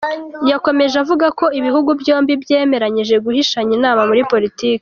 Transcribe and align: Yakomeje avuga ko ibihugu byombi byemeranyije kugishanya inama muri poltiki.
Yakomeje 0.51 0.95
avuga 1.03 1.27
ko 1.39 1.45
ibihugu 1.59 1.89
byombi 2.01 2.33
byemeranyije 2.43 3.15
kugishanya 3.23 3.71
inama 3.77 4.01
muri 4.09 4.21
poltiki. 4.29 4.79